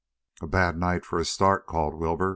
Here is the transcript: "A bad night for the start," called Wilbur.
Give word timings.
"A 0.41 0.47
bad 0.47 0.79
night 0.79 1.05
for 1.05 1.19
the 1.19 1.25
start," 1.25 1.67
called 1.67 1.93
Wilbur. 1.93 2.29